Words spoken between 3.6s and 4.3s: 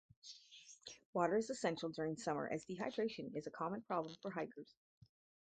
problem